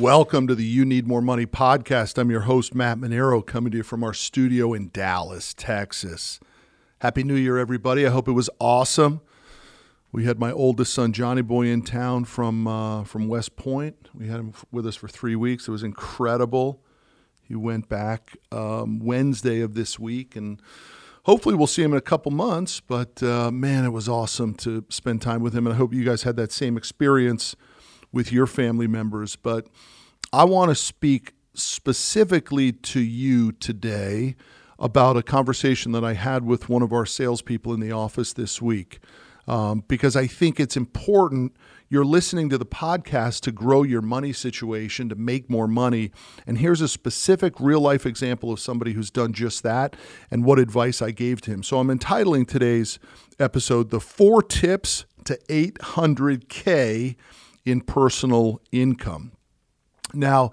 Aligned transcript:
Welcome 0.00 0.46
to 0.46 0.54
the 0.54 0.64
You 0.64 0.86
Need 0.86 1.06
More 1.06 1.20
Money 1.20 1.44
podcast. 1.44 2.16
I'm 2.16 2.30
your 2.30 2.40
host, 2.40 2.74
Matt 2.74 2.96
Manero, 2.96 3.44
coming 3.44 3.70
to 3.72 3.76
you 3.76 3.82
from 3.82 4.02
our 4.02 4.14
studio 4.14 4.72
in 4.72 4.88
Dallas, 4.94 5.52
Texas. 5.52 6.40
Happy 7.00 7.22
New 7.22 7.34
Year, 7.34 7.58
everybody. 7.58 8.06
I 8.06 8.10
hope 8.10 8.26
it 8.26 8.32
was 8.32 8.48
awesome. 8.58 9.20
We 10.10 10.24
had 10.24 10.38
my 10.38 10.52
oldest 10.52 10.94
son, 10.94 11.12
Johnny 11.12 11.42
Boy, 11.42 11.66
in 11.66 11.82
town 11.82 12.24
from, 12.24 12.66
uh, 12.66 13.04
from 13.04 13.28
West 13.28 13.56
Point. 13.56 14.08
We 14.14 14.28
had 14.28 14.40
him 14.40 14.54
with 14.72 14.86
us 14.86 14.96
for 14.96 15.06
three 15.06 15.36
weeks. 15.36 15.68
It 15.68 15.70
was 15.70 15.82
incredible. 15.82 16.80
He 17.42 17.54
went 17.54 17.90
back 17.90 18.38
um, 18.50 19.00
Wednesday 19.00 19.60
of 19.60 19.74
this 19.74 19.98
week, 19.98 20.34
and 20.34 20.62
hopefully 21.24 21.54
we'll 21.54 21.66
see 21.66 21.82
him 21.82 21.92
in 21.92 21.98
a 21.98 22.00
couple 22.00 22.32
months. 22.32 22.80
But 22.80 23.22
uh, 23.22 23.50
man, 23.50 23.84
it 23.84 23.90
was 23.90 24.08
awesome 24.08 24.54
to 24.54 24.82
spend 24.88 25.20
time 25.20 25.42
with 25.42 25.54
him, 25.54 25.66
and 25.66 25.74
I 25.74 25.76
hope 25.76 25.92
you 25.92 26.04
guys 26.04 26.22
had 26.22 26.36
that 26.36 26.52
same 26.52 26.78
experience 26.78 27.54
with 28.12 28.32
your 28.32 28.46
family 28.46 28.86
members. 28.86 29.36
But 29.36 29.66
I 30.32 30.44
want 30.44 30.70
to 30.70 30.74
speak 30.74 31.34
specifically 31.54 32.72
to 32.72 33.00
you 33.00 33.52
today 33.52 34.36
about 34.78 35.16
a 35.16 35.22
conversation 35.22 35.92
that 35.92 36.04
I 36.04 36.14
had 36.14 36.44
with 36.44 36.68
one 36.68 36.82
of 36.82 36.92
our 36.92 37.04
salespeople 37.04 37.74
in 37.74 37.80
the 37.80 37.92
office 37.92 38.32
this 38.32 38.62
week. 38.62 39.00
Um, 39.46 39.84
because 39.88 40.16
I 40.16 40.26
think 40.26 40.60
it's 40.60 40.76
important. 40.76 41.56
You're 41.88 42.04
listening 42.04 42.50
to 42.50 42.58
the 42.58 42.66
podcast 42.66 43.40
to 43.40 43.52
grow 43.52 43.82
your 43.82 44.00
money 44.00 44.32
situation, 44.32 45.08
to 45.08 45.16
make 45.16 45.50
more 45.50 45.66
money. 45.66 46.12
And 46.46 46.58
here's 46.58 46.80
a 46.80 46.86
specific 46.86 47.54
real 47.58 47.80
life 47.80 48.06
example 48.06 48.52
of 48.52 48.60
somebody 48.60 48.92
who's 48.92 49.10
done 49.10 49.32
just 49.32 49.64
that 49.64 49.96
and 50.30 50.44
what 50.44 50.60
advice 50.60 51.02
I 51.02 51.10
gave 51.10 51.40
to 51.42 51.50
him. 51.50 51.62
So 51.64 51.80
I'm 51.80 51.90
entitling 51.90 52.46
today's 52.46 53.00
episode 53.40 53.90
The 53.90 53.98
Four 53.98 54.40
Tips 54.42 55.04
to 55.24 55.36
800K 55.48 57.16
in 57.64 57.80
Personal 57.80 58.60
Income. 58.72 59.32
Now, 60.14 60.52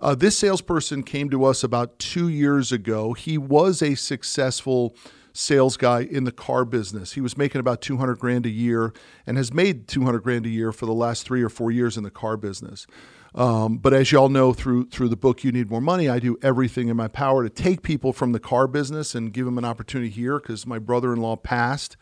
uh, 0.00 0.14
this 0.14 0.38
salesperson 0.38 1.02
came 1.02 1.30
to 1.30 1.44
us 1.44 1.62
about 1.64 1.98
two 1.98 2.28
years 2.28 2.72
ago. 2.72 3.12
He 3.12 3.38
was 3.38 3.82
a 3.82 3.94
successful 3.94 4.94
sales 5.32 5.76
guy 5.76 6.02
in 6.02 6.24
the 6.24 6.32
car 6.32 6.64
business. 6.64 7.12
He 7.12 7.20
was 7.20 7.36
making 7.36 7.58
about 7.58 7.80
200 7.80 8.18
grand 8.18 8.46
a 8.46 8.50
year 8.50 8.92
and 9.26 9.36
has 9.36 9.52
made 9.52 9.88
200 9.88 10.20
grand 10.22 10.46
a 10.46 10.48
year 10.48 10.72
for 10.72 10.86
the 10.86 10.94
last 10.94 11.24
three 11.24 11.42
or 11.42 11.48
four 11.48 11.70
years 11.70 11.96
in 11.96 12.04
the 12.04 12.10
car 12.10 12.36
business. 12.36 12.86
Um, 13.34 13.78
but 13.78 13.92
as 13.92 14.12
y'all 14.12 14.28
know 14.28 14.52
through 14.52 14.86
through 14.90 15.08
the 15.08 15.16
book, 15.16 15.42
you 15.42 15.50
need 15.50 15.68
more 15.68 15.80
money. 15.80 16.08
I 16.08 16.20
do 16.20 16.38
everything 16.40 16.86
in 16.88 16.96
my 16.96 17.08
power 17.08 17.42
to 17.42 17.50
take 17.50 17.82
people 17.82 18.12
from 18.12 18.30
the 18.30 18.38
car 18.38 18.68
business 18.68 19.14
and 19.14 19.32
give 19.32 19.44
them 19.44 19.58
an 19.58 19.64
opportunity 19.64 20.08
here 20.08 20.38
because 20.38 20.66
my 20.66 20.78
brother-in-law 20.78 21.36
passed 21.36 21.96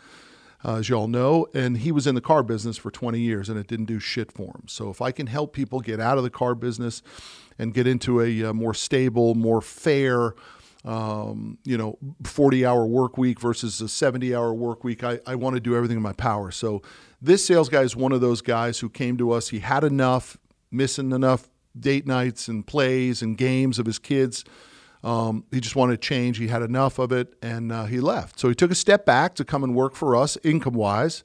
uh, 0.65 0.77
as 0.77 0.89
y'all 0.89 1.09
know, 1.09 1.47
and 1.55 1.79
he 1.79 1.91
was 1.91 2.07
in 2.07 2.15
the 2.15 2.21
car 2.21 2.43
business 2.43 2.77
for 2.77 2.91
20 2.91 3.19
years 3.19 3.49
and 3.49 3.59
it 3.59 3.67
didn't 3.67 3.87
do 3.87 3.99
shit 3.99 4.31
for 4.31 4.49
him. 4.49 4.65
So 4.67 4.91
if 4.91 5.01
I 5.01 5.11
can 5.11 5.27
help 5.27 5.53
people 5.53 5.81
get 5.81 6.01
out 6.01 6.19
of 6.19 6.25
the 6.25 6.31
car 6.31 6.55
business 6.55 7.03
and 7.59 7.75
get 7.75 7.87
into 7.87 8.21
a, 8.21 8.45
uh, 8.45 8.53
more 8.53 8.75
stable, 8.75 9.35
more 9.35 9.61
fair, 9.61 10.35
um, 10.85 11.59
you 11.65 11.77
know, 11.77 11.99
40 12.25 12.65
hour 12.65 12.87
work 12.87 13.19
week 13.19 13.41
versus 13.41 13.81
a 13.81 13.89
70 13.89 14.35
hour 14.35 14.55
work 14.55 14.85
week, 14.85 15.05
I, 15.05 15.21
I 15.27 15.35
want 15.35 15.55
to 15.55 15.61
do 15.61 15.77
everything 15.77 15.97
in 15.97 16.03
my 16.03 16.13
power. 16.13 16.51
So 16.51 16.83
this 17.21 17.45
sales 17.45 17.69
guy 17.69 17.83
is 17.83 17.97
one 17.97 18.13
of 18.13 18.21
those 18.21 18.41
guys 18.41 18.79
who 18.79 18.89
came 18.89 19.17
to 19.19 19.33
us. 19.33 19.49
He 19.49 19.61
had 19.61 19.85
enough, 19.85 20.37
missing 20.71 21.13
enough 21.13 21.49
date 21.79 22.07
nights 22.07 22.49
and 22.49 22.67
plays 22.67 23.23
and 23.23 23.37
games 23.37 23.79
of 23.79 23.87
his 23.87 23.99
kids 23.99 24.45
um, 25.05 25.45
he 25.51 25.61
just 25.61 25.75
wanted 25.75 26.01
to 26.01 26.07
change. 26.07 26.39
He 26.39 26.49
had 26.49 26.63
enough 26.63 26.99
of 26.99 27.13
it, 27.13 27.35
and 27.43 27.73
uh, 27.73 27.85
he 27.85 28.01
left. 28.01 28.39
So 28.39 28.49
he 28.49 28.55
took 28.55 28.71
a 28.71 28.77
step 28.77 29.05
back 29.05 29.35
to 29.37 29.45
come 29.45 29.65
and 29.65 29.75
work 29.75 29.95
for 29.95 30.15
us, 30.15 30.39
income 30.45 30.75
wise. 30.75 31.25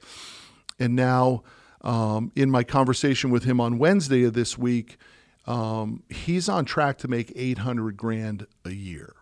And 0.80 0.96
now, 0.96 1.44
um, 1.82 2.32
in 2.36 2.50
my 2.50 2.64
conversation 2.64 3.30
with 3.30 3.44
him 3.44 3.62
on 3.62 3.78
Wednesday 3.78 4.24
of 4.24 4.34
this 4.34 4.58
week, 4.58 4.98
um, 5.46 6.04
he's 6.10 6.50
on 6.50 6.66
track 6.66 6.98
to 7.00 7.08
make 7.08 7.32
800 7.36 7.96
grand 7.96 8.48
a 8.66 8.72
year. 8.72 9.16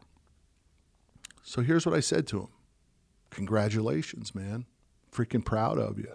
So 1.44 1.62
here's 1.62 1.86
what 1.86 1.94
I 1.96 2.00
said 2.00 2.26
to 2.28 2.42
him 2.42 2.48
Congratulations, 3.30 4.34
man. 4.34 4.66
Freaking 5.12 5.44
proud 5.44 5.78
of 5.78 6.00
you. 6.00 6.12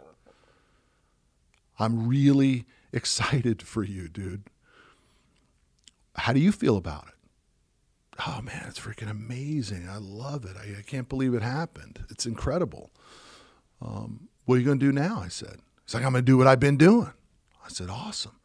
I'm 1.78 2.08
really 2.08 2.66
excited 2.92 3.62
for 3.62 3.84
you, 3.84 4.08
dude. 4.08 4.44
How 6.16 6.32
do 6.32 6.40
you 6.40 6.52
feel 6.52 6.76
about 6.76 7.04
it? 7.08 7.19
Oh 8.26 8.41
man, 8.42 8.64
it's 8.69 8.81
freaking 8.81 9.10
amazing. 9.10 9.88
I 9.88 9.98
love 9.98 10.44
it. 10.44 10.56
I, 10.56 10.78
I 10.78 10.82
can't 10.82 11.08
believe 11.08 11.34
it 11.34 11.42
happened. 11.42 12.04
It's 12.10 12.26
incredible. 12.26 12.91
Um, 13.81 14.28
what 14.44 14.56
are 14.56 14.58
you 14.58 14.64
going 14.64 14.78
to 14.78 14.86
do 14.86 14.92
now? 14.92 15.20
I 15.25 15.28
said. 15.28 15.58
He's 15.84 15.94
like, 15.94 16.04
I'm 16.04 16.12
going 16.12 16.25
to 16.25 16.30
do 16.30 16.36
what 16.36 16.47
I've 16.47 16.60
been 16.60 16.76
doing. 16.76 17.12
I 17.64 17.69
said, 17.69 17.88
awesome. 17.88 18.36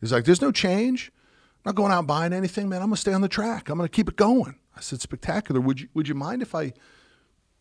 He's 0.00 0.12
like, 0.12 0.24
there's 0.24 0.42
no 0.42 0.52
change. 0.52 1.12
I'm 1.56 1.70
not 1.70 1.74
going 1.74 1.92
out 1.92 2.06
buying 2.06 2.32
anything, 2.32 2.68
man. 2.68 2.80
I'm 2.80 2.88
going 2.88 2.96
to 2.96 3.00
stay 3.00 3.12
on 3.12 3.22
the 3.22 3.28
track. 3.28 3.68
I'm 3.68 3.78
going 3.78 3.88
to 3.88 3.94
keep 3.94 4.08
it 4.08 4.16
going. 4.16 4.56
I 4.76 4.80
said, 4.80 5.00
spectacular. 5.00 5.60
Would 5.60 5.80
you, 5.80 5.88
would 5.94 6.08
you 6.08 6.14
mind 6.14 6.42
if 6.42 6.54
I 6.54 6.72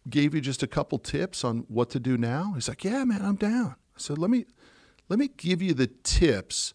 gave 0.09 0.35
you 0.35 0.41
just 0.41 0.61
a 0.61 0.67
couple 0.67 0.99
tips 0.99 1.43
on 1.43 1.65
what 1.67 1.89
to 1.91 1.99
do 1.99 2.17
now? 2.17 2.51
He's 2.53 2.67
like, 2.67 2.83
yeah, 2.83 3.03
man, 3.03 3.21
I'm 3.21 3.35
down. 3.35 3.75
I 3.95 3.99
said, 3.99 4.17
let 4.17 4.29
me, 4.29 4.45
let 5.09 5.17
me 5.17 5.29
give 5.29 5.61
you 5.61 5.73
the 5.73 5.87
tips 5.87 6.73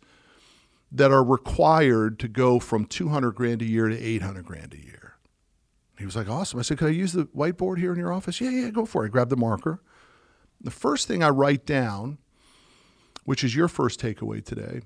that 0.93 1.11
are 1.11 1.25
required 1.25 2.19
to 2.19 2.29
go 2.29 2.59
from 2.59 2.85
200 2.85 3.33
grand 3.33 3.63
a 3.63 3.65
year 3.65 3.89
to 3.89 3.99
800 3.99 4.45
grand 4.45 4.75
a 4.75 4.85
year. 4.85 5.15
He 5.99 6.05
was 6.05 6.17
like, 6.17 6.29
awesome. 6.29 6.59
I 6.59 6.63
said, 6.63 6.79
could 6.79 6.89
I 6.89 6.93
use 6.93 7.13
the 7.13 7.27
whiteboard 7.27 7.79
here 7.79 7.93
in 7.93 7.99
your 7.99 8.13
office? 8.13 8.41
Yeah, 8.41 8.51
yeah, 8.51 8.71
go 8.71 8.87
for 8.87 9.05
it. 9.05 9.09
I 9.09 9.11
grabbed 9.11 9.31
the 9.31 9.37
marker. 9.37 9.83
The 10.61 10.71
first 10.71 11.07
thing 11.07 11.23
I 11.23 11.29
write 11.29 11.67
down, 11.67 12.19
which 13.25 13.45
is 13.45 13.55
your 13.55 13.69
first 13.69 14.01
takeaway 14.01 14.45
today, 14.45 14.81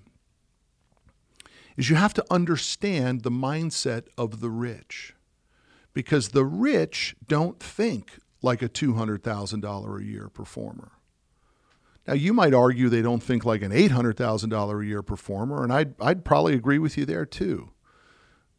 is 1.77 1.89
you 1.89 1.97
have 1.97 2.15
to 2.15 2.25
understand 2.31 3.23
the 3.23 3.31
mindset 3.31 4.07
of 4.19 4.41
the 4.41 4.51
rich. 4.51 5.15
Because 5.93 6.31
the 6.31 6.45
rich 6.45 7.15
don't 7.27 7.61
think 7.61 8.19
like 8.43 8.61
a 8.61 8.69
$200,000 8.69 10.01
a 10.01 10.05
year 10.05 10.29
performer. 10.29 10.93
Now, 12.07 12.15
you 12.15 12.35
might 12.35 12.53
argue 12.53 12.89
they 12.89 13.03
don't 13.03 13.23
think 13.23 13.45
like 13.45 13.63
an 13.63 13.73
$800,000 13.73 14.83
a 14.83 14.87
year 14.87 15.03
performer, 15.03 15.63
and 15.65 15.73
I'd, 15.73 15.95
I'd 16.01 16.25
probably 16.25 16.55
agree 16.55 16.79
with 16.79 16.99
you 16.99 17.07
there 17.07 17.25
too. 17.25 17.71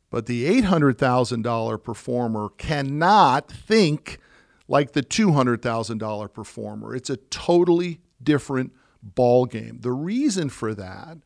But 0.09 0.25
the 0.25 0.61
$800,000 0.61 1.83
performer 1.83 2.49
cannot 2.57 3.51
think 3.51 4.19
like 4.67 4.93
the 4.93 5.03
$200,000 5.03 6.33
performer. 6.33 6.95
It's 6.95 7.09
a 7.09 7.17
totally 7.17 7.99
different 8.23 8.73
ball 9.03 9.45
game. 9.45 9.79
The 9.81 9.91
reason 9.91 10.49
for 10.49 10.73
that 10.73 11.17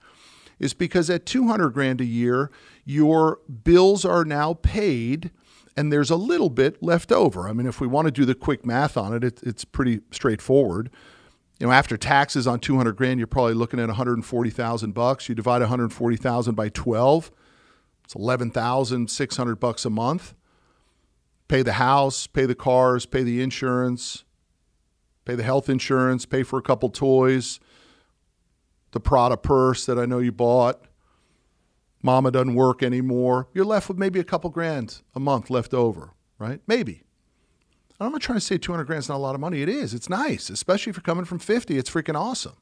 is 0.59 0.73
because 0.73 1.09
at 1.09 1.25
200 1.25 1.69
grand 1.69 2.01
a 2.01 2.05
year, 2.05 2.51
your 2.83 3.39
bills 3.63 4.03
are 4.03 4.25
now 4.25 4.55
paid 4.55 5.31
and 5.77 5.93
there's 5.93 6.09
a 6.09 6.17
little 6.17 6.49
bit 6.49 6.83
left 6.83 7.11
over. 7.11 7.47
I 7.47 7.53
mean, 7.53 7.65
if 7.65 7.79
we 7.79 7.87
want 7.87 8.07
to 8.07 8.11
do 8.11 8.25
the 8.25 8.35
quick 8.35 8.65
math 8.65 8.97
on 8.97 9.13
it, 9.13 9.23
it 9.23 9.39
it's 9.43 9.63
pretty 9.63 10.01
straightforward 10.11 10.89
you 11.59 11.67
know, 11.67 11.73
after 11.73 11.97
taxes 11.97 12.47
on 12.47 12.59
200 12.59 12.95
grand, 12.95 13.19
you're 13.19 13.27
probably 13.27 13.53
looking 13.53 13.79
at 13.79 13.87
140,000 13.87 14.93
bucks. 14.93 15.27
You 15.27 15.35
divide 15.35 15.59
140,000 15.59 16.55
by 16.55 16.69
12, 16.69 17.31
it's 18.05 18.15
11,600 18.15 19.59
bucks 19.59 19.85
a 19.85 19.89
month. 19.89 20.33
Pay 21.47 21.61
the 21.61 21.73
house, 21.73 22.27
pay 22.27 22.45
the 22.45 22.55
cars, 22.55 23.05
pay 23.05 23.23
the 23.23 23.41
insurance, 23.41 24.23
pay 25.25 25.35
the 25.35 25.43
health 25.43 25.67
insurance, 25.69 26.25
pay 26.25 26.43
for 26.43 26.57
a 26.57 26.61
couple 26.61 26.89
toys, 26.89 27.59
the 28.91 28.99
Prada 28.99 29.35
purse 29.35 29.85
that 29.85 29.99
I 29.99 30.05
know 30.05 30.19
you 30.19 30.31
bought. 30.31 30.85
Mama 32.01 32.31
doesn't 32.31 32.55
work 32.55 32.81
anymore. 32.81 33.49
You're 33.53 33.65
left 33.65 33.89
with 33.89 33.97
maybe 33.97 34.19
a 34.19 34.23
couple 34.23 34.49
grand 34.49 35.01
a 35.13 35.19
month 35.19 35.49
left 35.49 35.73
over, 35.73 36.13
right? 36.37 36.61
Maybe. 36.65 37.03
I'm 37.99 38.11
not 38.11 38.21
trying 38.21 38.37
to 38.37 38.45
say 38.45 38.57
200 38.57 38.85
grand 38.85 38.99
is 38.99 39.09
not 39.09 39.17
a 39.17 39.19
lot 39.19 39.35
of 39.35 39.41
money. 39.41 39.61
It 39.61 39.69
is. 39.69 39.93
It's 39.93 40.09
nice, 40.09 40.49
especially 40.49 40.91
if 40.91 40.95
you're 40.95 41.03
coming 41.03 41.25
from 41.25 41.39
50. 41.39 41.77
It's 41.77 41.89
freaking 41.89 42.15
awesome. 42.15 42.55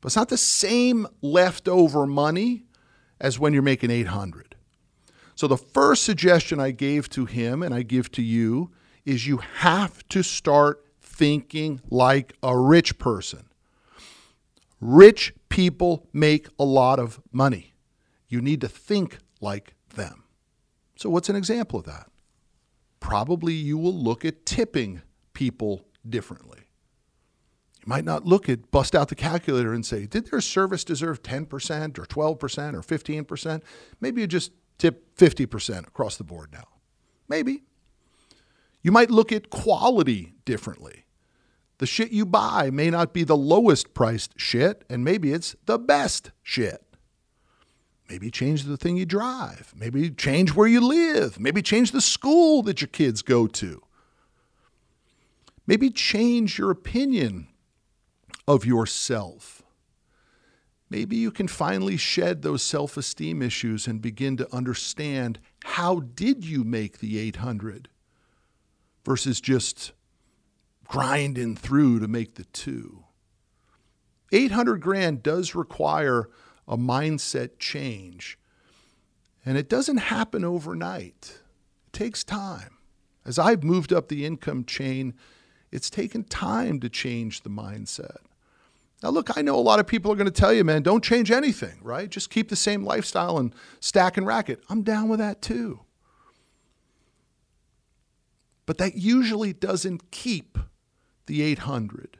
But 0.00 0.08
it's 0.08 0.16
not 0.16 0.28
the 0.28 0.38
same 0.38 1.06
leftover 1.20 2.06
money 2.06 2.64
as 3.20 3.38
when 3.38 3.52
you're 3.52 3.62
making 3.62 3.90
800. 3.90 4.54
So 5.34 5.46
the 5.46 5.56
first 5.56 6.04
suggestion 6.04 6.60
I 6.60 6.70
gave 6.70 7.10
to 7.10 7.24
him 7.24 7.62
and 7.62 7.74
I 7.74 7.82
give 7.82 8.10
to 8.12 8.22
you 8.22 8.70
is 9.04 9.26
you 9.26 9.38
have 9.38 10.06
to 10.08 10.22
start 10.22 10.84
thinking 11.00 11.80
like 11.90 12.34
a 12.42 12.56
rich 12.56 12.98
person. 12.98 13.48
Rich 14.80 15.34
people 15.48 16.06
make 16.12 16.48
a 16.58 16.64
lot 16.64 16.98
of 16.98 17.20
money. 17.32 17.74
You 18.28 18.40
need 18.40 18.60
to 18.60 18.68
think 18.68 19.18
like 19.40 19.74
them. 19.94 20.24
So, 20.96 21.10
what's 21.10 21.28
an 21.28 21.36
example 21.36 21.78
of 21.78 21.86
that? 21.86 22.08
Probably 23.06 23.52
you 23.52 23.78
will 23.78 23.94
look 23.94 24.24
at 24.24 24.44
tipping 24.44 25.00
people 25.32 25.86
differently. 26.08 26.58
You 27.78 27.84
might 27.86 28.04
not 28.04 28.26
look 28.26 28.48
at, 28.48 28.72
bust 28.72 28.96
out 28.96 29.06
the 29.06 29.14
calculator 29.14 29.72
and 29.72 29.86
say, 29.86 30.06
did 30.06 30.28
their 30.28 30.40
service 30.40 30.82
deserve 30.82 31.22
10% 31.22 31.44
or 32.00 32.04
12% 32.04 32.74
or 32.74 32.80
15%? 32.80 33.62
Maybe 34.00 34.22
you 34.22 34.26
just 34.26 34.50
tip 34.78 35.16
50% 35.16 35.86
across 35.86 36.16
the 36.16 36.24
board 36.24 36.52
now. 36.52 36.66
Maybe. 37.28 37.62
You 38.82 38.90
might 38.90 39.12
look 39.12 39.30
at 39.30 39.50
quality 39.50 40.34
differently. 40.44 41.06
The 41.78 41.86
shit 41.86 42.10
you 42.10 42.26
buy 42.26 42.70
may 42.70 42.90
not 42.90 43.12
be 43.12 43.22
the 43.22 43.36
lowest 43.36 43.94
priced 43.94 44.32
shit, 44.36 44.84
and 44.90 45.04
maybe 45.04 45.32
it's 45.32 45.54
the 45.66 45.78
best 45.78 46.32
shit. 46.42 46.82
Maybe 48.08 48.30
change 48.30 48.64
the 48.64 48.76
thing 48.76 48.96
you 48.96 49.06
drive. 49.06 49.74
Maybe 49.76 50.10
change 50.10 50.54
where 50.54 50.68
you 50.68 50.80
live. 50.80 51.40
Maybe 51.40 51.62
change 51.62 51.90
the 51.90 52.00
school 52.00 52.62
that 52.62 52.80
your 52.80 52.88
kids 52.88 53.22
go 53.22 53.46
to. 53.48 53.82
Maybe 55.66 55.90
change 55.90 56.58
your 56.58 56.70
opinion 56.70 57.48
of 58.46 58.64
yourself. 58.64 59.62
Maybe 60.88 61.16
you 61.16 61.32
can 61.32 61.48
finally 61.48 61.96
shed 61.96 62.42
those 62.42 62.62
self-esteem 62.62 63.42
issues 63.42 63.88
and 63.88 64.00
begin 64.00 64.36
to 64.36 64.54
understand 64.54 65.40
how 65.64 66.00
did 66.00 66.44
you 66.44 66.62
make 66.62 66.98
the 66.98 67.18
800 67.18 67.88
versus 69.04 69.40
just 69.40 69.92
grinding 70.86 71.56
through 71.56 71.98
to 71.98 72.06
make 72.06 72.36
the 72.36 72.44
2. 72.44 73.02
800 74.30 74.80
grand 74.80 75.24
does 75.24 75.56
require 75.56 76.28
a 76.68 76.76
mindset 76.76 77.58
change. 77.58 78.38
And 79.44 79.56
it 79.56 79.68
doesn't 79.68 79.98
happen 79.98 80.44
overnight. 80.44 81.40
It 81.86 81.92
takes 81.92 82.24
time. 82.24 82.78
As 83.24 83.38
I've 83.38 83.64
moved 83.64 83.92
up 83.92 84.08
the 84.08 84.24
income 84.24 84.64
chain, 84.64 85.14
it's 85.72 85.90
taken 85.90 86.24
time 86.24 86.80
to 86.80 86.88
change 86.88 87.42
the 87.42 87.50
mindset. 87.50 88.18
Now, 89.02 89.10
look, 89.10 89.36
I 89.36 89.42
know 89.42 89.56
a 89.56 89.60
lot 89.60 89.78
of 89.78 89.86
people 89.86 90.10
are 90.10 90.16
going 90.16 90.26
to 90.26 90.30
tell 90.30 90.52
you, 90.52 90.64
man, 90.64 90.82
don't 90.82 91.04
change 91.04 91.30
anything, 91.30 91.78
right? 91.82 92.08
Just 92.08 92.30
keep 92.30 92.48
the 92.48 92.56
same 92.56 92.84
lifestyle 92.84 93.36
and 93.38 93.54
stack 93.78 94.16
and 94.16 94.26
racket. 94.26 94.62
I'm 94.70 94.82
down 94.82 95.08
with 95.08 95.18
that 95.18 95.42
too. 95.42 95.80
But 98.64 98.78
that 98.78 98.96
usually 98.96 99.52
doesn't 99.52 100.10
keep 100.10 100.58
the 101.26 101.42
800. 101.42 102.18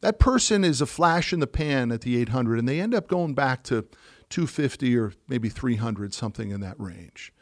That 0.00 0.18
person 0.18 0.64
is 0.64 0.80
a 0.80 0.86
flash 0.86 1.32
in 1.32 1.40
the 1.40 1.46
pan 1.46 1.90
at 1.90 2.02
the 2.02 2.20
800, 2.20 2.58
and 2.58 2.68
they 2.68 2.80
end 2.80 2.94
up 2.94 3.08
going 3.08 3.34
back 3.34 3.62
to 3.64 3.86
250 4.30 4.96
or 4.96 5.12
maybe 5.28 5.48
300, 5.48 6.12
something 6.12 6.50
in 6.50 6.60
that 6.60 6.78
range. 6.78 7.32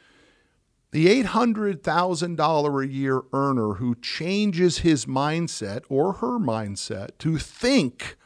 The 0.93 1.23
$800,000 1.25 2.85
a 2.85 2.89
year 2.89 3.23
earner 3.33 3.75
who 3.75 3.97
changes 3.97 4.79
his 4.79 5.07
mindset 5.07 5.83
or 5.89 6.15
her 6.15 6.39
mindset 6.39 7.19
to 7.19 7.37
think 7.37 8.17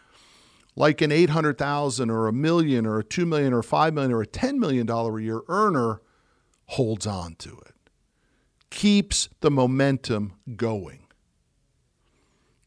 like 0.76 1.00
an 1.00 1.10
800,000 1.10 2.10
or 2.10 2.28
a 2.28 2.32
million 2.32 2.86
or 2.86 2.98
a 2.98 3.04
2 3.04 3.24
million 3.24 3.52
or 3.52 3.62
5 3.62 3.94
million 3.94 4.12
or 4.12 4.20
a 4.20 4.26
10 4.26 4.60
million 4.60 4.86
dollar 4.86 5.18
a 5.18 5.22
year 5.22 5.40
earner 5.48 6.02
holds 6.66 7.06
on 7.06 7.34
to 7.36 7.58
it. 7.66 7.74
Keeps 8.70 9.28
the 9.40 9.50
momentum 9.50 10.34
going. 10.56 11.07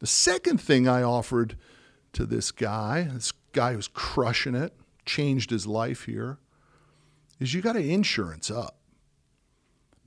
The 0.01 0.07
second 0.07 0.59
thing 0.59 0.87
I 0.87 1.03
offered 1.03 1.55
to 2.13 2.25
this 2.25 2.51
guy, 2.51 3.07
this 3.13 3.31
guy 3.53 3.73
who's 3.73 3.87
crushing 3.87 4.55
it, 4.55 4.73
changed 5.05 5.51
his 5.51 5.67
life 5.67 6.05
here, 6.05 6.39
is 7.39 7.53
you 7.53 7.61
got 7.61 7.73
to 7.73 7.87
insurance 7.87 8.49
up. 8.49 8.77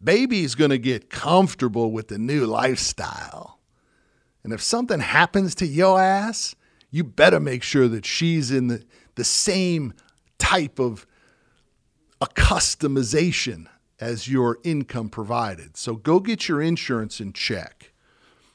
Baby's 0.02 0.56
going 0.56 0.70
to 0.70 0.79
get 0.79 1.11
comfortable 1.11 1.93
with 1.93 2.08
the 2.08 2.19
new 2.19 2.44
lifestyle. 2.44 3.61
And 4.43 4.52
if 4.52 4.61
something 4.61 4.99
happens 5.00 5.55
to 5.56 5.67
your 5.67 6.00
ass, 6.00 6.56
you 6.91 7.05
better 7.05 7.38
make 7.41 7.62
sure 7.62 7.87
that 7.88 8.05
she's 8.05 8.50
in 8.50 8.67
the, 8.67 8.85
the 9.14 9.25
same 9.25 9.94
type 10.38 10.81
of 10.81 11.06
a 12.20 12.26
customization 12.26 13.67
as 14.00 14.26
your 14.29 14.58
income 14.64 15.08
provided. 15.08 15.76
So 15.76 15.94
go 15.94 16.19
get 16.19 16.49
your 16.49 16.61
insurance 16.61 17.20
in 17.20 17.32
check. 17.32 17.83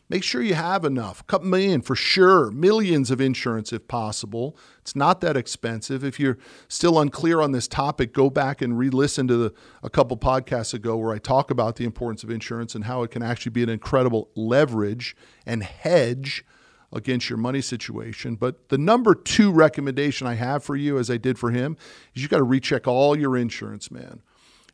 Make 0.09 0.23
sure 0.23 0.41
you 0.41 0.55
have 0.55 0.85
enough. 0.85 1.21
A 1.21 1.23
couple 1.25 1.47
million 1.47 1.81
for 1.81 1.95
sure. 1.95 2.49
Millions 2.49 3.11
of 3.11 3.21
insurance 3.21 3.71
if 3.71 3.87
possible. 3.87 4.57
It's 4.79 4.95
not 4.95 5.21
that 5.21 5.37
expensive. 5.37 6.03
If 6.03 6.19
you're 6.19 6.39
still 6.67 6.99
unclear 6.99 7.41
on 7.41 7.51
this 7.51 7.67
topic, 7.67 8.11
go 8.11 8.31
back 8.31 8.59
and 8.59 8.77
re-listen 8.77 9.27
to 9.27 9.37
the, 9.37 9.53
a 9.83 9.89
couple 9.89 10.17
podcasts 10.17 10.73
ago 10.73 10.97
where 10.97 11.13
I 11.13 11.19
talk 11.19 11.51
about 11.51 11.75
the 11.75 11.85
importance 11.85 12.23
of 12.23 12.31
insurance 12.31 12.73
and 12.73 12.85
how 12.85 13.03
it 13.03 13.11
can 13.11 13.21
actually 13.21 13.51
be 13.51 13.61
an 13.61 13.69
incredible 13.69 14.29
leverage 14.35 15.15
and 15.45 15.61
hedge 15.63 16.43
against 16.91 17.29
your 17.29 17.37
money 17.37 17.61
situation. 17.61 18.33
But 18.33 18.69
the 18.69 18.79
number 18.79 19.13
two 19.13 19.51
recommendation 19.51 20.25
I 20.25 20.33
have 20.33 20.63
for 20.63 20.75
you, 20.75 20.97
as 20.97 21.11
I 21.11 21.17
did 21.17 21.37
for 21.37 21.51
him, 21.51 21.77
is 22.15 22.23
you 22.23 22.27
got 22.29 22.37
to 22.37 22.43
recheck 22.43 22.87
all 22.87 23.15
your 23.15 23.37
insurance, 23.37 23.91
man, 23.91 24.23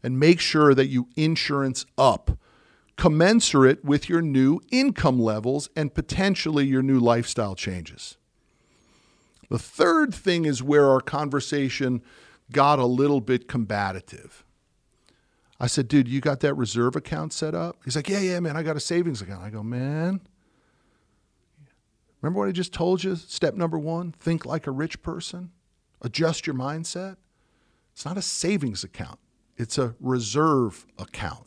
and 0.02 0.18
make 0.18 0.40
sure 0.40 0.74
that 0.74 0.88
you 0.88 1.10
insurance 1.18 1.86
up 1.98 2.38
commensurate 2.98 3.84
with 3.84 4.10
your 4.10 4.22
new 4.22 4.62
income 4.72 5.20
levels 5.20 5.70
and 5.76 5.94
potentially 5.94 6.66
your 6.66 6.82
new 6.82 7.00
lifestyle 7.00 7.56
changes. 7.56 8.18
The 9.50 9.60
third 9.60 10.14
thing 10.14 10.46
is 10.46 10.64
where 10.64 10.90
our 10.90 11.02
conversation 11.02 12.02
got 12.52 12.80
a 12.80 12.86
little 12.86 13.22
bit 13.22 13.48
combative. 13.48 14.44
I 15.60 15.68
said, 15.68 15.88
dude, 15.88 16.08
you 16.08 16.20
got 16.20 16.42
that 16.42 16.56
reserve 16.56 16.96
account 16.96 17.32
set 17.32 17.56
up? 17.56 17.78
He's 17.86 17.96
like, 17.96 18.10
yeah, 18.10 18.20
yeah, 18.20 18.40
man, 18.40 18.58
I 18.58 18.64
got 18.64 18.76
a 18.76 18.82
savings 18.82 19.22
account. 19.22 19.44
I 19.44 19.50
go, 19.50 19.64
man, 19.64 20.22
remember 22.22 22.40
what 22.40 22.50
I 22.50 22.52
just 22.52 22.74
told 22.74 23.04
you? 23.04 23.16
Step 23.16 23.56
number 23.56 23.80
one 23.80 24.12
think 24.20 24.46
like 24.46 24.68
a 24.68 24.72
rich 24.72 25.02
person, 25.02 25.52
adjust 26.02 26.46
your 26.46 26.56
mindset. 26.56 27.18
It's 27.94 28.06
not 28.06 28.18
a 28.18 28.22
savings 28.22 28.84
account, 28.84 29.20
it's 29.58 29.78
a 29.78 29.96
reserve 30.00 30.86
account. 30.98 31.45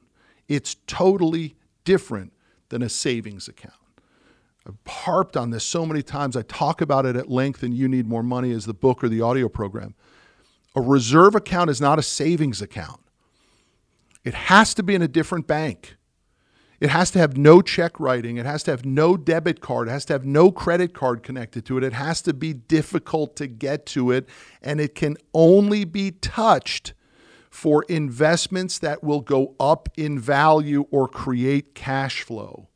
It's 0.48 0.76
totally 0.86 1.56
different 1.84 2.32
than 2.70 2.82
a 2.82 2.88
savings 2.88 3.48
account. 3.48 3.74
I've 4.66 4.76
harped 4.86 5.36
on 5.36 5.50
this 5.50 5.64
so 5.64 5.86
many 5.86 6.02
times. 6.02 6.36
I 6.36 6.42
talk 6.42 6.80
about 6.80 7.06
it 7.06 7.16
at 7.16 7.30
length 7.30 7.62
in 7.62 7.72
You 7.72 7.88
Need 7.88 8.06
More 8.06 8.22
Money 8.22 8.52
as 8.52 8.66
the 8.66 8.74
book 8.74 9.02
or 9.02 9.08
the 9.08 9.22
audio 9.22 9.48
program. 9.48 9.94
A 10.74 10.80
reserve 10.80 11.34
account 11.34 11.70
is 11.70 11.80
not 11.80 11.98
a 11.98 12.02
savings 12.02 12.60
account. 12.60 13.00
It 14.24 14.34
has 14.34 14.74
to 14.74 14.82
be 14.82 14.94
in 14.94 15.00
a 15.00 15.08
different 15.08 15.46
bank. 15.46 15.96
It 16.80 16.90
has 16.90 17.10
to 17.12 17.18
have 17.18 17.36
no 17.36 17.60
check 17.60 17.98
writing. 17.98 18.36
It 18.36 18.46
has 18.46 18.62
to 18.64 18.70
have 18.70 18.84
no 18.84 19.16
debit 19.16 19.60
card. 19.60 19.88
It 19.88 19.92
has 19.92 20.04
to 20.06 20.12
have 20.12 20.24
no 20.24 20.52
credit 20.52 20.94
card 20.94 21.22
connected 21.22 21.64
to 21.66 21.78
it. 21.78 21.82
It 21.82 21.94
has 21.94 22.22
to 22.22 22.32
be 22.32 22.52
difficult 22.52 23.34
to 23.36 23.46
get 23.46 23.86
to 23.86 24.12
it. 24.12 24.28
And 24.62 24.80
it 24.80 24.94
can 24.94 25.16
only 25.34 25.84
be 25.84 26.12
touched 26.12 26.92
for 27.50 27.84
investments 27.88 28.78
that 28.78 29.02
will 29.02 29.20
go 29.20 29.54
up 29.58 29.88
in 29.96 30.18
value 30.18 30.86
or 30.90 31.08
create 31.08 31.74
cash 31.74 32.22
flow. 32.22 32.68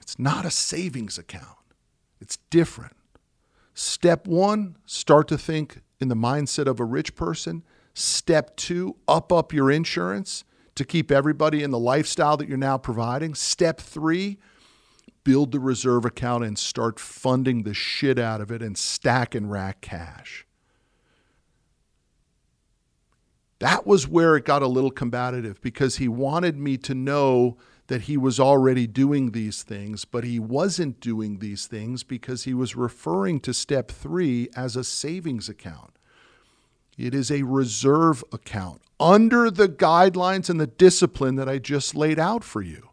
It's 0.00 0.18
not 0.18 0.44
a 0.44 0.50
savings 0.50 1.18
account, 1.18 1.58
it's 2.20 2.38
different. 2.50 2.96
Step 3.74 4.26
one, 4.26 4.76
start 4.84 5.28
to 5.28 5.38
think 5.38 5.80
in 6.00 6.08
the 6.08 6.16
mindset 6.16 6.66
of 6.66 6.80
a 6.80 6.84
rich 6.84 7.14
person. 7.14 7.62
Step 7.94 8.56
two, 8.56 8.96
up 9.08 9.32
up 9.32 9.52
your 9.52 9.70
insurance 9.70 10.44
to 10.74 10.84
keep 10.84 11.10
everybody 11.10 11.62
in 11.62 11.70
the 11.70 11.78
lifestyle 11.78 12.36
that 12.36 12.48
you're 12.48 12.58
now 12.58 12.78
providing. 12.78 13.34
Step 13.34 13.80
three, 13.80 14.38
build 15.24 15.52
the 15.52 15.60
reserve 15.60 16.04
account 16.04 16.44
and 16.44 16.58
start 16.58 16.98
funding 16.98 17.62
the 17.62 17.74
shit 17.74 18.18
out 18.18 18.40
of 18.40 18.50
it 18.50 18.62
and 18.62 18.76
stack 18.76 19.34
and 19.34 19.50
rack 19.50 19.80
cash. 19.80 20.46
That 23.60 23.86
was 23.86 24.08
where 24.08 24.36
it 24.36 24.44
got 24.44 24.62
a 24.62 24.66
little 24.66 24.90
combative 24.90 25.60
because 25.60 25.96
he 25.96 26.08
wanted 26.08 26.58
me 26.58 26.76
to 26.78 26.94
know 26.94 27.58
that 27.86 28.02
he 28.02 28.16
was 28.16 28.40
already 28.40 28.86
doing 28.86 29.32
these 29.32 29.62
things, 29.62 30.04
but 30.04 30.24
he 30.24 30.38
wasn't 30.38 31.00
doing 31.00 31.38
these 31.38 31.66
things 31.66 32.02
because 32.02 32.44
he 32.44 32.54
was 32.54 32.74
referring 32.74 33.40
to 33.40 33.52
step 33.52 33.90
three 33.90 34.48
as 34.56 34.76
a 34.76 34.84
savings 34.84 35.48
account. 35.48 35.98
It 36.96 37.14
is 37.14 37.30
a 37.30 37.42
reserve 37.42 38.24
account 38.32 38.80
under 38.98 39.50
the 39.50 39.68
guidelines 39.68 40.48
and 40.48 40.60
the 40.60 40.66
discipline 40.66 41.36
that 41.36 41.48
I 41.48 41.58
just 41.58 41.94
laid 41.94 42.18
out 42.18 42.44
for 42.44 42.62
you. 42.62 42.90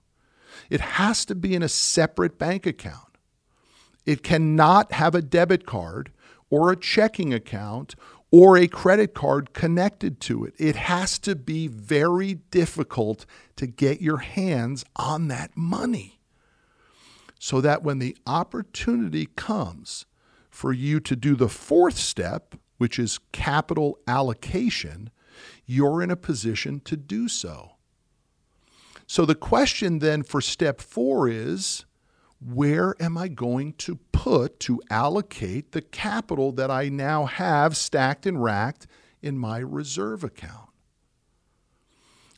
It 0.69 0.81
has 0.81 1.25
to 1.25 1.35
be 1.35 1.55
in 1.55 1.63
a 1.63 1.69
separate 1.69 2.37
bank 2.37 2.65
account. 2.65 3.17
It 4.05 4.23
cannot 4.23 4.93
have 4.93 5.15
a 5.15 5.21
debit 5.21 5.65
card 5.65 6.11
or 6.49 6.71
a 6.71 6.77
checking 6.77 7.33
account 7.33 7.95
or 8.31 8.57
a 8.57 8.67
credit 8.67 9.13
card 9.13 9.53
connected 9.53 10.19
to 10.19 10.43
it. 10.45 10.53
It 10.57 10.75
has 10.75 11.17
to 11.19 11.35
be 11.35 11.67
very 11.67 12.35
difficult 12.35 13.25
to 13.55 13.67
get 13.67 14.01
your 14.01 14.17
hands 14.17 14.83
on 14.95 15.27
that 15.29 15.55
money 15.55 16.19
so 17.39 17.61
that 17.61 17.83
when 17.83 17.99
the 17.99 18.17
opportunity 18.25 19.27
comes 19.35 20.05
for 20.49 20.73
you 20.73 20.99
to 20.99 21.15
do 21.15 21.35
the 21.35 21.49
fourth 21.49 21.97
step, 21.97 22.55
which 22.77 22.99
is 22.99 23.19
capital 23.31 23.99
allocation, 24.07 25.09
you're 25.65 26.01
in 26.01 26.11
a 26.11 26.15
position 26.15 26.79
to 26.81 26.97
do 26.97 27.27
so. 27.27 27.73
So 29.05 29.25
the 29.25 29.35
question 29.35 29.99
then 29.99 30.23
for 30.23 30.41
step 30.41 30.81
four 30.81 31.29
is 31.29 31.85
where 32.39 32.95
am 33.01 33.17
I 33.17 33.27
going 33.27 33.73
to 33.73 33.95
put 34.11 34.59
to 34.61 34.81
allocate 34.89 35.71
the 35.71 35.81
capital 35.81 36.51
that 36.53 36.69
I 36.69 36.89
now 36.89 37.25
have 37.25 37.75
stacked 37.75 38.25
and 38.25 38.41
racked 38.43 38.87
in 39.21 39.37
my 39.37 39.57
reserve 39.57 40.23
account? 40.23 40.69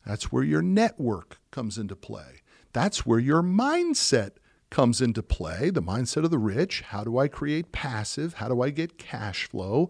That's 0.06 0.32
where 0.32 0.44
your 0.44 0.62
network 0.62 1.39
comes 1.51 1.77
into 1.77 1.96
play. 1.96 2.41
That's 2.72 3.06
where 3.06 3.20
your 3.20 3.41
mindset 3.41 4.32
comes 4.70 5.01
into 5.01 5.24
play 5.24 5.70
the 5.70 5.82
mindset 5.82 6.24
of 6.24 6.32
the 6.32 6.38
rich. 6.38 6.82
How 6.82 7.03
do 7.03 7.18
I 7.18 7.27
create 7.27 7.72
passive? 7.72 8.36
How 8.36 8.48
do 8.48 8.62
I 8.62 8.70
get 8.70 8.98
cash 8.98 9.50
flow? 9.50 9.89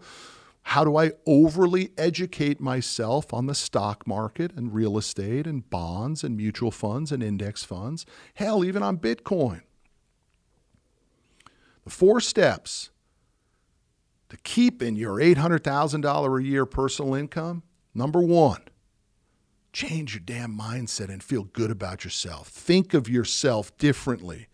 How 0.63 0.83
do 0.83 0.97
I 0.97 1.11
overly 1.25 1.91
educate 1.97 2.59
myself 2.59 3.33
on 3.33 3.47
the 3.47 3.55
stock 3.55 4.05
market 4.05 4.51
and 4.55 4.73
real 4.73 4.97
estate 4.97 5.47
and 5.47 5.69
bonds 5.69 6.23
and 6.23 6.37
mutual 6.37 6.71
funds 6.71 7.11
and 7.11 7.23
index 7.23 7.63
funds? 7.63 8.05
Hell, 8.35 8.63
even 8.63 8.83
on 8.83 8.97
Bitcoin. 8.97 9.61
Four 11.89 12.22
steps 12.22 12.91
to 14.29 14.38
keep 14.38 14.81
in 14.81 14.96
your 14.96 15.17
$800,000 15.17 16.39
a 16.39 16.43
year 16.43 16.65
personal 16.65 17.15
income 17.15 17.63
number 17.93 18.22
one, 18.22 18.62
change 19.74 20.13
your 20.13 20.22
damn 20.24 20.58
mindset 20.58 21.10
and 21.10 21.24
feel 21.24 21.43
good 21.46 21.72
about 21.72 22.03
yourself. 22.03 22.48
Think 22.48 22.93
of 22.93 23.10
yourself 23.10 23.75
differently. 23.77 24.48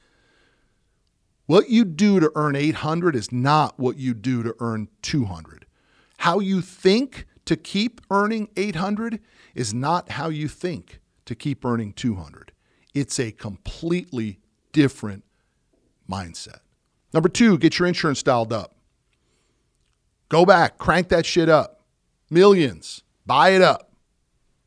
What 1.46 1.70
you 1.70 1.86
do 1.86 2.20
to 2.20 2.32
earn 2.36 2.56
800 2.56 3.15
is 3.15 3.32
not 3.32 3.80
what 3.80 3.98
you 3.98 4.13
do 4.13 4.42
to 4.44 4.56
earn 4.60 4.88
200. 5.04 5.65
How 6.20 6.39
you 6.39 6.62
think 6.62 7.27
to 7.46 7.56
keep 7.56 8.01
earning 8.10 8.50
800 8.56 9.20
is 9.54 9.74
not 9.74 10.12
how 10.12 10.30
you 10.30 10.48
think 10.48 11.00
to 11.25 11.36
keep 11.36 11.63
earning 11.63 11.94
200. 11.94 12.51
It's 12.94 13.20
a 13.20 13.32
completely 13.32 14.39
different 14.72 15.24
mindset. 16.10 16.60
Number 17.15 17.29
two, 17.29 17.57
get 17.57 17.79
your 17.79 17.88
insurance 17.88 18.22
dialed 18.22 18.51
up. 18.51 18.75
Go 20.27 20.45
back, 20.45 20.77
crank 20.77 21.07
that 21.10 21.25
shit 21.25 21.48
up. 21.48 21.81
Millions, 22.29 23.03
buy 23.25 23.51
it 23.51 23.62
up. 23.62 23.93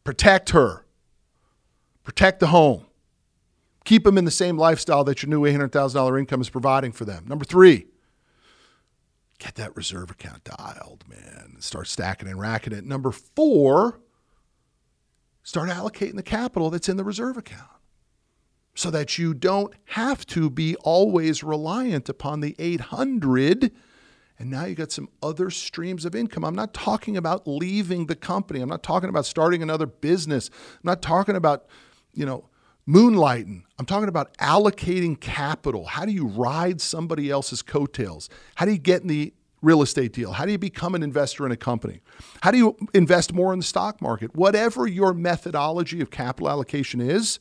Protect 0.02 0.50
her. 0.50 0.87
Protect 2.05 2.40
the 2.40 2.47
home. 2.47 2.87
Keep 3.85 4.05
them 4.05 4.17
in 4.17 4.25
the 4.25 4.31
same 4.31 4.57
lifestyle 4.57 5.05
that 5.05 5.23
your 5.23 5.28
new 5.28 5.43
$800,000 5.43 6.19
income 6.19 6.40
is 6.40 6.49
providing 6.49 6.90
for 6.90 7.05
them. 7.05 7.26
Number 7.28 7.45
three, 7.45 7.87
get 9.38 9.57
that 9.57 9.76
reserve 9.76 10.11
account 10.11 10.45
dialed, 10.45 11.05
man, 11.07 11.57
start 11.61 11.87
stacking 11.87 12.28
and 12.28 12.40
racking 12.40 12.73
it. 12.73 12.87
Number 12.87 13.12
four, 13.12 14.00
start 15.43 15.69
allocating 15.69 16.17
the 16.17 16.23
capital 16.23 16.71
that's 16.71 16.88
in 16.88 16.97
the 16.97 17.05
reserve 17.05 17.37
account 17.37 17.77
so 18.78 18.92
that 18.92 19.18
you 19.18 19.35
don't 19.35 19.75
have 19.87 20.25
to 20.25 20.49
be 20.49 20.76
always 20.76 21.42
reliant 21.42 22.08
upon 22.08 22.38
the 22.38 22.54
800 22.61 23.73
and 24.38 24.50
now 24.50 24.66
you 24.66 24.76
got 24.76 24.92
some 24.92 25.08
other 25.20 25.50
streams 25.50 26.04
of 26.04 26.14
income. 26.14 26.44
I'm 26.44 26.54
not 26.54 26.73
talking 26.73 27.16
about 27.16 27.49
leaving 27.49 28.06
the 28.06 28.14
company. 28.14 28.61
I'm 28.61 28.68
not 28.68 28.85
talking 28.85 29.08
about 29.08 29.26
starting 29.26 29.64
another 29.64 29.87
business. 29.87 30.49
I'm 30.75 30.85
not 30.85 31.02
talking 31.02 31.35
about, 31.35 31.66
you 32.14 32.25
know, 32.25 32.49
moonlighting. 32.88 33.64
I'm 33.80 33.85
talking 33.85 34.08
about 34.08 34.38
allocating 34.38 35.20
capital. 35.20 35.87
How 35.87 36.04
do 36.04 36.12
you 36.12 36.28
ride 36.28 36.80
somebody 36.80 37.30
else's 37.30 37.62
coattails? 37.62 38.30
How 38.54 38.64
do 38.64 38.70
you 38.70 38.78
get 38.78 39.02
in 39.02 39.08
the 39.08 39.35
real 39.61 39.82
estate 39.82 40.12
deal? 40.12 40.35
How 40.35 40.47
do 40.47 40.52
you 40.52 40.58
become 40.58 40.94
an 40.94 41.02
investor 41.02 41.44
in 41.44 41.50
a 41.50 41.56
company? 41.56 42.00
How 42.42 42.52
do 42.52 42.58
you 42.58 42.76
invest 42.94 43.32
more 43.32 43.52
in 43.52 43.58
the 43.58 43.64
stock 43.64 44.00
market? 44.00 44.37
Whatever 44.37 44.87
your 44.87 45.12
methodology 45.14 46.00
of 46.00 46.12
capital 46.12 46.49
allocation 46.49 47.00
is, 47.00 47.40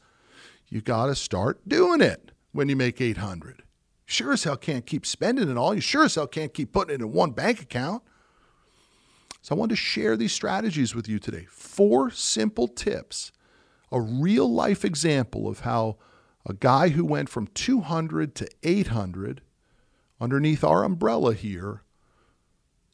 you 0.70 0.82
got 0.82 1.08
to 1.08 1.16
start 1.16 1.68
doing 1.68 2.02
it 2.02 2.32
when 2.52 2.70
you 2.70 2.76
make 2.76 3.00
800. 3.00 3.64
Sure 4.06 4.34
as 4.34 4.44
hell 4.44 4.58
can't 4.58 4.86
keep 4.86 5.06
spending 5.06 5.50
it 5.50 5.58
all. 5.58 5.76
You 5.76 5.82
sure 5.82 6.06
as 6.06 6.16
hell 6.16 6.28
can't 6.28 6.54
keep 6.54 6.72
putting 6.72 6.96
it 6.96 7.02
in 7.02 7.12
one 7.12 7.32
bank 7.32 7.62
account. 7.62 8.04
So 9.42 9.56
I 9.56 9.58
wanted 9.58 9.76
to 9.76 9.82
share 9.82 10.18
these 10.18 10.34
strategies 10.34 10.96
with 10.96 11.08
you 11.08 11.20
today. 11.20 11.46
Four 11.50 12.12
simple 12.12 12.68
tips 12.68 13.32
a 13.92 14.02
real 14.02 14.52
life 14.52 14.84
example 14.84 15.48
of 15.48 15.62
how 15.62 15.98
a 16.46 16.54
guy 16.54 16.90
who 16.90 17.06
went 17.06 17.30
from 17.30 17.48
200 17.48 18.36
to 18.36 18.48
800 18.64 19.42
underneath 20.20 20.64
our 20.64 20.84
umbrella 20.84 21.34
here 21.34 21.84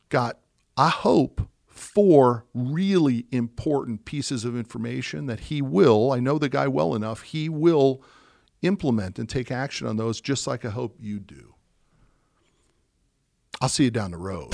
got, 0.10 0.40
I 0.78 0.90
hope, 0.90 1.48
four 1.74 2.46
really 2.54 3.26
important 3.32 4.06
pieces 4.06 4.46
of 4.46 4.56
information 4.56 5.26
that 5.26 5.42
he 5.42 5.62
will, 5.62 6.12
I 6.12 6.20
know 6.20 6.38
the 6.38 6.50
guy 6.50 6.68
well 6.68 6.94
enough, 6.94 7.24
he 7.24 7.50
will 7.50 8.04
implement 8.62 9.18
and 9.20 9.28
take 9.28 9.52
action 9.52 9.88
on 9.88 9.98
those 9.98 10.22
just 10.22 10.46
like 10.48 10.64
I 10.64 10.70
hope 10.70 10.96
you 11.00 11.20
do. 11.20 11.56
I'll 13.60 13.70
see 13.70 13.86
you 13.86 13.92
down 13.92 14.12
the 14.12 14.18
road. 14.18 14.54